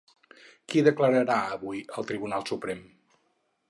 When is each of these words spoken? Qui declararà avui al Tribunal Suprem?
Qui 0.71 0.81
declararà 0.87 1.37
avui 1.59 1.85
al 1.93 2.11
Tribunal 2.13 2.51
Suprem? 2.53 2.87